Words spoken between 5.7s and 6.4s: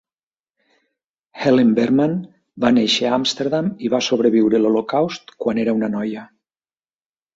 una noia.